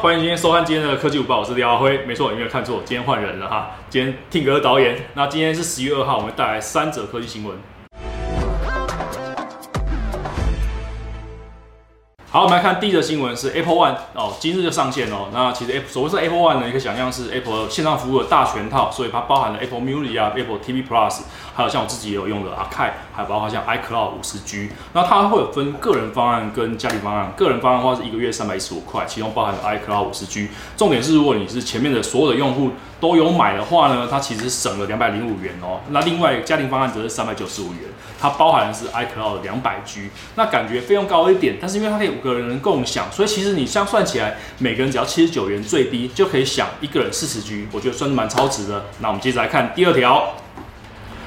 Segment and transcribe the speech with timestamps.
[0.00, 1.98] 欢迎今天收看今天的科技舞报，我是廖阿辉。
[2.06, 3.72] 没错，你没有看错，今天换人了哈。
[3.90, 7.56] 今天听歌导演，那今天是十一月二号，我们带来三则科技新闻。
[12.30, 15.28] 好，我们来看第一则新闻是 Apple One 哦，今日就上线哦。
[15.32, 21.20] 那其实 Apple 所谓是 Apple One 呢，一个想象是 Apple 线上服务的大全套，所以它包含了 Apple Music 啊、Apple TV Plus，
[21.54, 24.68] 还有像我自己也有用的 Archive，还有包括像 iCloud 五十 G。
[24.92, 27.32] 那它会有分个人方案跟家庭方案。
[27.34, 30.50] 个人方案的话是一个月三百一十五块，其中包含了 iCloud 五十 G。
[30.76, 35.80] 重点是如果你是前面的所有的用户都有买的话呢，它其实省了两百零五元哦。
[35.88, 37.84] 那另外家庭方案则是三百九十五元，
[38.20, 40.10] 它包含的是 iCloud 两百 G。
[40.34, 43.10] 那感觉费用高一点，但是因为它可以个人共享。
[43.10, 48.84] 所以其实你这样算起来，每个人只要七十九元最低就可以享一个人四十 G，我觉得算是蛮超值的。
[49.00, 50.34] 那我们接着来看第二条。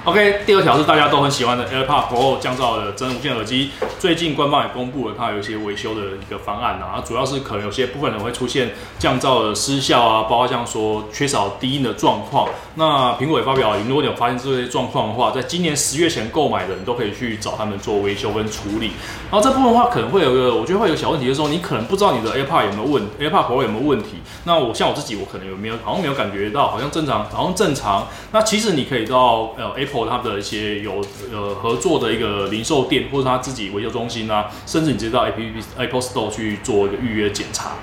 [0.04, 3.70] OK，第二条是大家都很喜欢的 AirPod Pro 降噪的真无线耳机。
[4.00, 12.50] 最近官方也公布了它有一些维修的一个方案啊，主要是可能有些部分人会出现降噪的失效啊，包括像说缺少低音的状况。
[12.74, 18.94] 那苹果也发表，如果你有发现这些状况的话，在今年十月前购买的人都可以去找他们做维修跟处理。
[19.30, 24.16] 然后这部分的话，可能会有个，我觉得会有小问题，就是说你可能不知道你的 AirPod 有没有问 AirPod Pro 有没有问题。
[24.46, 28.08] 那我像我自己，我可能有没有，好像没有感觉到，好像正常，好像正常。
[28.32, 35.34] 那其实你可以到呃靠他们的一些有呃合作的一个零售店，或者他自己维修中心啊，甚至你直接到 App
[35.78, 37.74] Apple Store 去做一个预约检查。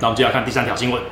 [0.00, 1.02] 那我们接下来看第三条新闻。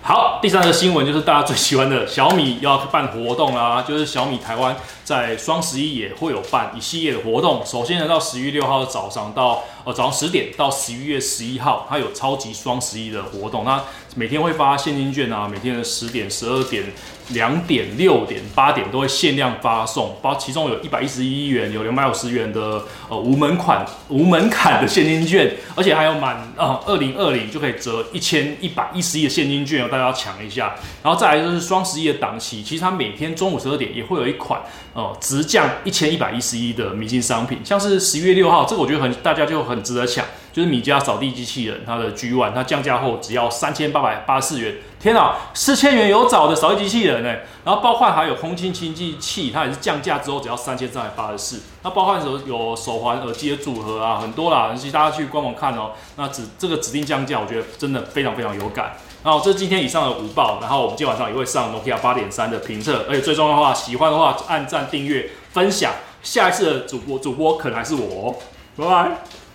[0.00, 7.62] 好，第三个新闻就是大家最喜欢的小米要办活动啦，就是小米台湾在双十一也会有办一系列的活动。
[7.66, 13.64] 首先呢，到十一月六号的早上到呃早上十点到十一月十一号，它有超级双十一的活动。
[13.64, 13.82] 那
[14.14, 16.84] 每天会发现金券啊，每天的十点、十二点、
[17.28, 30.74] 两点、六点、八点都会限量发送，包其中有一百一十一元，有两百五十元的呃无门款、无门槛的现金券，而且还有满啊二零二零就可以折一千一百一十一的现金券，大家抢一下。
[31.02, 34.60] 然后再来就是双十一的档期，其实它每天中午十二点也会有一款
[34.94, 40.24] 哦、直降一千一百一十一的明星商品，像是十一月六号，这个我觉得很大家就很值得抢。
[40.50, 44.74] 就是米家扫地机器人，它的 G One，它降价后只要三千八百八十四元。
[44.98, 47.28] 天啊，四千元有找的扫地机器人呢？
[47.64, 51.62] 然后包括还有空气清净器，它也是降价之后只要三千三百八十四。
[51.84, 55.92] 那包括有有手环、耳机的组合啊，很多啦，其实大家去官网看哦。
[56.16, 58.96] 那指这个指定降价，我觉得真的非常非常有感。
[59.24, 65.92] 然后这是今天以上的午报，然后我们今天晚上也会上 Nokia 八点三的评测，而且最重要的话，喜欢的话按赞、订阅、分享。
[66.22, 68.36] 下一次的主播主播可能还是我，
[68.76, 69.38] 拜拜。